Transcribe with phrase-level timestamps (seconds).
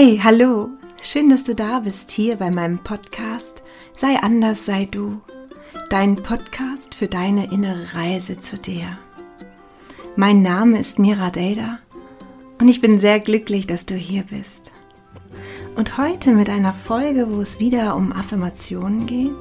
[0.00, 0.70] Hey, hallo!
[1.02, 3.64] Schön, dass du da bist hier bei meinem Podcast
[3.94, 5.20] Sei anders, sei du.
[5.90, 8.96] Dein Podcast für deine innere Reise zu dir.
[10.14, 11.80] Mein Name ist Mira Deda
[12.60, 14.72] und ich bin sehr glücklich, dass du hier bist.
[15.74, 19.32] Und heute mit einer Folge, wo es wieder um Affirmationen geht.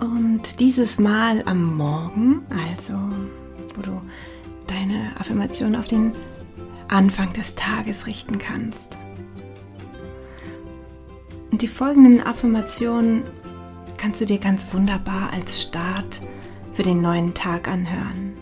[0.00, 2.92] Und dieses Mal am Morgen, also
[3.74, 4.02] wo du
[4.66, 6.12] deine Affirmation auf den
[6.88, 8.98] Anfang des Tages richten kannst.
[11.60, 13.22] Die folgenden Affirmationen
[13.98, 16.22] kannst du dir ganz wunderbar als Start
[16.72, 18.38] für den neuen Tag anhören.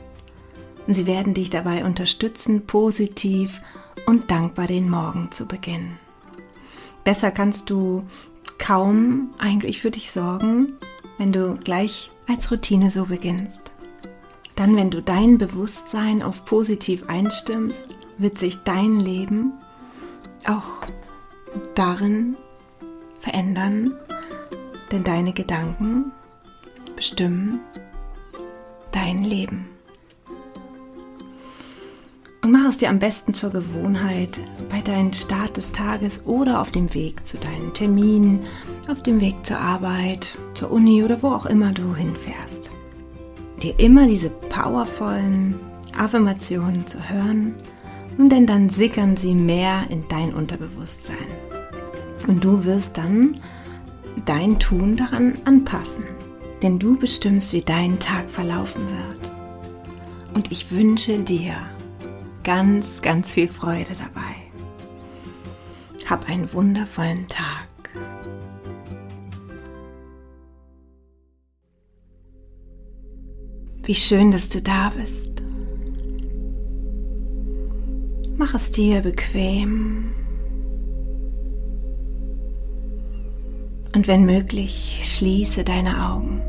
[0.87, 3.61] Und sie werden dich dabei unterstützen, positiv
[4.07, 5.99] und dankbar den Morgen zu beginnen.
[7.03, 8.05] Besser kannst du
[8.57, 10.75] kaum eigentlich für dich sorgen,
[11.19, 13.73] wenn du gleich als Routine so beginnst.
[14.55, 17.83] Dann, wenn du dein Bewusstsein auf positiv einstimmst,
[18.17, 19.55] wird sich dein Leben
[20.47, 20.87] auch
[21.75, 22.37] darin
[23.21, 23.95] verändern,
[24.91, 26.13] denn deine Gedanken
[26.97, 27.61] bestimmen
[28.93, 29.67] dein Leben.
[32.43, 36.71] Und mach es dir am besten zur Gewohnheit, bei deinem Start des Tages oder auf
[36.71, 38.45] dem Weg zu deinen Terminen,
[38.89, 42.71] auf dem Weg zur Arbeit, zur Uni oder wo auch immer du hinfährst,
[43.63, 45.57] dir immer diese powervollen
[45.97, 47.55] Affirmationen zu hören,
[48.17, 51.48] denn dann sickern sie mehr in dein Unterbewusstsein.
[52.27, 53.41] Und du wirst dann
[54.25, 56.05] dein Tun daran anpassen.
[56.63, 59.33] Denn du bestimmst, wie dein Tag verlaufen wird.
[60.35, 61.55] Und ich wünsche dir
[62.45, 64.35] ganz, ganz viel Freude dabei.
[66.09, 67.69] Hab einen wundervollen Tag.
[73.85, 75.43] Wie schön, dass du da bist.
[78.37, 80.11] Mach es dir bequem
[83.95, 86.43] Und wenn möglich, schließe deine Augen.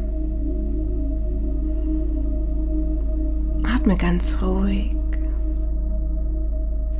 [3.63, 4.95] Atme ganz ruhig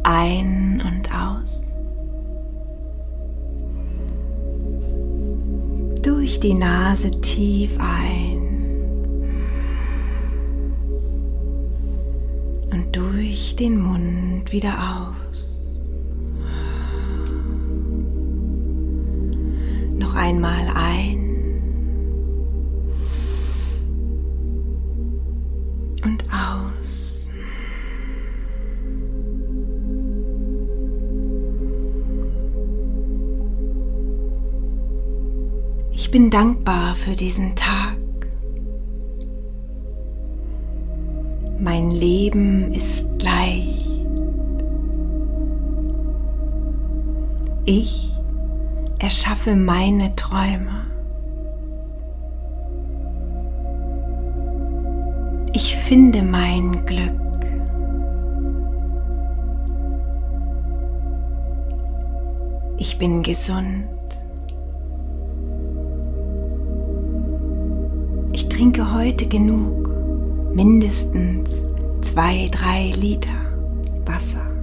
[0.09, 1.61] ein und aus.
[6.01, 8.39] Durch die Nase tief ein
[12.71, 15.18] und durch den Mund wieder aus.
[20.19, 21.17] Einmal ein
[26.03, 27.31] und aus.
[35.91, 37.97] Ich bin dankbar für diesen Tag.
[41.59, 43.79] Mein Leben ist leicht.
[47.65, 48.09] Ich
[49.09, 50.85] erschaffe meine Träume.
[55.51, 57.19] Ich finde mein Glück.
[62.77, 63.87] Ich bin gesund.
[68.31, 69.89] Ich trinke heute genug,
[70.53, 71.49] mindestens
[72.01, 73.31] zwei, drei Liter
[74.05, 74.58] Wasser.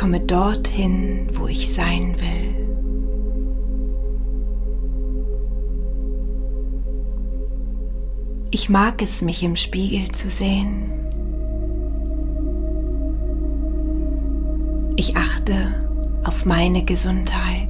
[0.00, 2.54] Komme dorthin, wo ich sein will.
[8.50, 10.90] Ich mag es, mich im Spiegel zu sehen.
[14.96, 15.74] Ich achte
[16.24, 17.68] auf meine Gesundheit.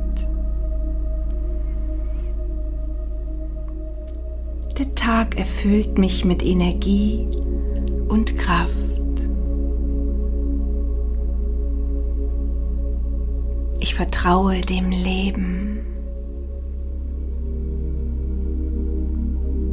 [4.79, 7.27] Der Tag erfüllt mich mit Energie
[8.09, 8.70] und Kraft.
[13.83, 15.81] Ich vertraue dem Leben.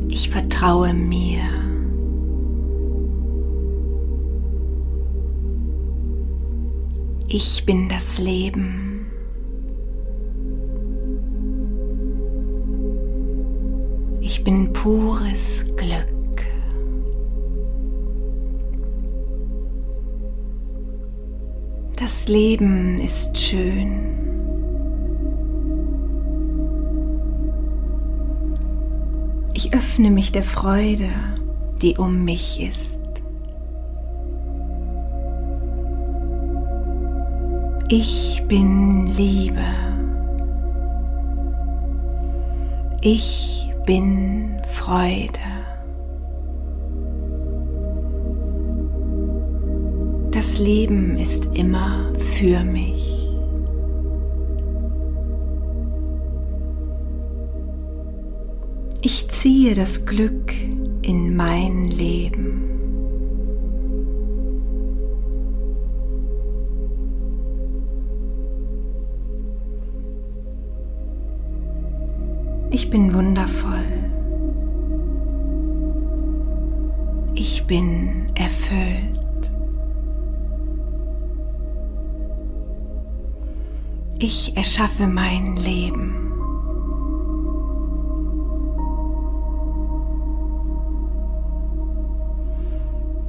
[0.07, 1.43] Ich vertraue mir.
[7.27, 9.07] Ich bin das Leben.
[14.21, 16.16] Ich bin pures Glück.
[22.07, 24.15] Das Leben ist schön.
[29.53, 31.09] Ich öffne mich der Freude,
[31.81, 33.01] die um mich ist.
[37.89, 39.65] Ich bin Liebe.
[43.01, 45.56] Ich bin Freude.
[50.31, 53.07] Das Leben ist immer für mich.
[59.01, 60.53] Ich ziehe das Glück
[61.01, 62.63] in mein Leben.
[72.71, 73.79] Ich bin wundervoll.
[77.33, 79.06] Ich bin erfüllt.
[84.19, 86.15] Ich erschaffe mein Leben.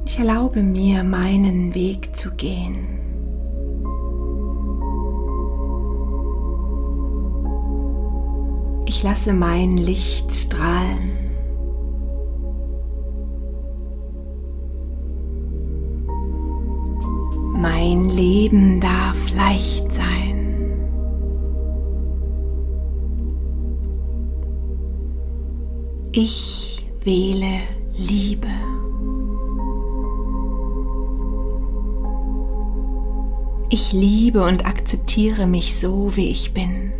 [0.05, 2.87] Ich erlaube mir, meinen Weg zu gehen.
[8.87, 11.11] Ich lasse mein Licht strahlen.
[17.53, 19.88] Mein Leben darf leicht
[26.21, 27.61] Ich wähle
[27.95, 28.49] Liebe.
[33.69, 36.91] Ich liebe und akzeptiere mich so, wie ich bin.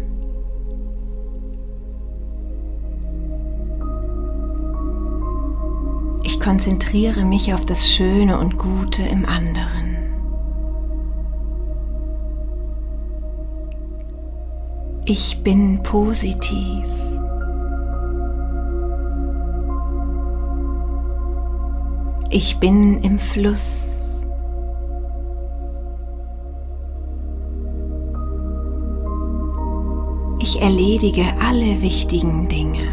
[6.23, 9.97] Ich konzentriere mich auf das Schöne und Gute im anderen.
[15.03, 17.08] Ich bin positiv.
[22.31, 23.95] Ich bin im Fluss.
[30.39, 32.87] Ich erledige alle wichtigen Dinge.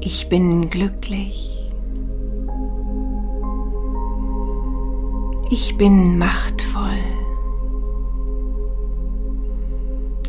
[0.00, 1.70] Ich bin glücklich.
[5.50, 7.00] Ich bin machtvoll.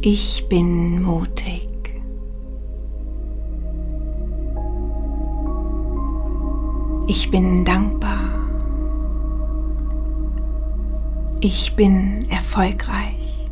[0.01, 1.66] Ich bin mutig.
[7.19, 8.19] Ich bin dankbar.
[11.41, 13.49] Ich bin erfolgreich.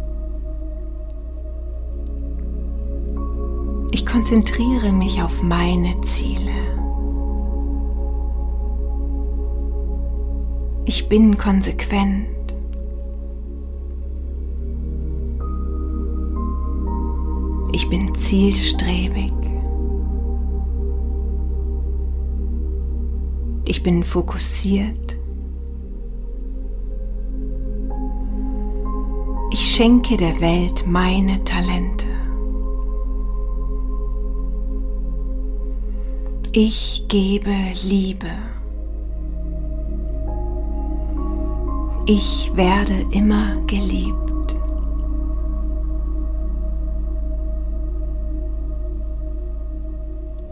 [3.92, 6.52] Ich konzentriere mich auf meine Ziele.
[10.86, 12.54] Ich bin konsequent.
[17.74, 19.45] Ich bin zielstrebig.
[23.68, 25.18] Ich bin fokussiert.
[29.52, 32.06] Ich schenke der Welt meine Talente.
[36.52, 37.54] Ich gebe
[37.84, 38.28] Liebe.
[42.06, 44.56] Ich werde immer geliebt.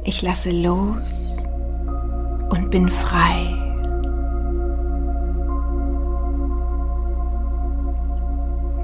[0.03, 1.42] Ich lasse los
[2.53, 3.47] und bin frei.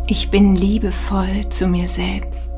[0.08, 2.52] Ich bin liebevoll zu mir selbst.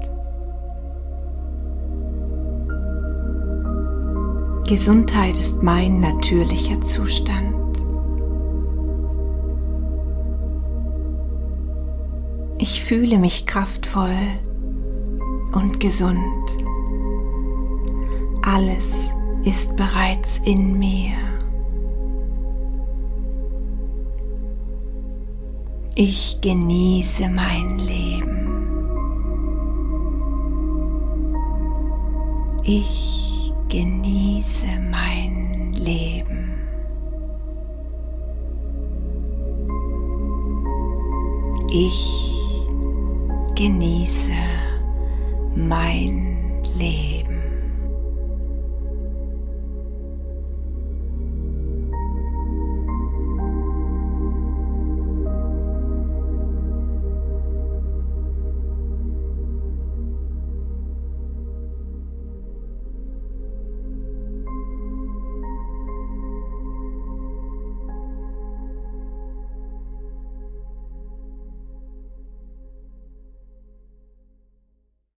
[4.70, 7.77] Gesundheit ist mein natürlicher Zustand.
[12.58, 14.15] Ich fühle mich kraftvoll
[15.51, 16.24] und gesund.
[18.44, 19.12] Alles
[19.43, 21.13] ist bereits in mir.
[25.95, 28.41] Ich genieße mein Leben.
[32.63, 36.53] Ich genieße mein Leben.
[41.69, 42.31] Ich
[43.55, 44.31] genieße
[45.55, 47.50] mein Leben.